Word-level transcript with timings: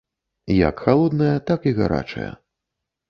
Як 0.69 0.75
халодная, 0.87 1.35
так 1.49 1.67
і 1.73 1.77
гарачая. 1.81 2.31